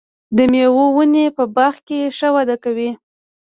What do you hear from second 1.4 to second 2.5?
باغ کې ښه